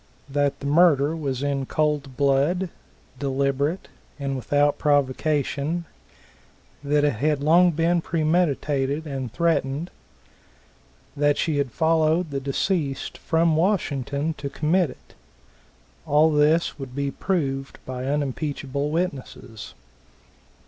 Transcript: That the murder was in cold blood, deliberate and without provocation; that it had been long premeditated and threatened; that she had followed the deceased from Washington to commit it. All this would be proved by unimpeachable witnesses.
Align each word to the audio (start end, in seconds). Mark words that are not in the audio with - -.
That 0.29 0.59
the 0.61 0.65
murder 0.65 1.15
was 1.15 1.43
in 1.43 1.67
cold 1.67 2.17
blood, 2.17 2.69
deliberate 3.19 3.87
and 4.17 4.35
without 4.35 4.79
provocation; 4.79 5.85
that 6.83 7.03
it 7.03 7.17
had 7.17 7.37
been 7.37 7.45
long 7.45 8.01
premeditated 8.01 9.05
and 9.05 9.31
threatened; 9.31 9.91
that 11.15 11.37
she 11.37 11.57
had 11.59 11.71
followed 11.71 12.31
the 12.31 12.39
deceased 12.39 13.19
from 13.19 13.55
Washington 13.55 14.33
to 14.39 14.49
commit 14.49 14.89
it. 14.89 15.13
All 16.07 16.31
this 16.31 16.79
would 16.79 16.95
be 16.95 17.11
proved 17.11 17.77
by 17.85 18.05
unimpeachable 18.05 18.89
witnesses. 18.89 19.75